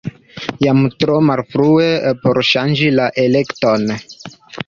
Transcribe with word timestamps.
Jam 0.65 0.79
tro 1.01 1.17
malfrue 1.25 2.15
por 2.23 2.41
ŝanĝi 2.49 2.89
la 3.01 3.05
elekton. 3.27 3.85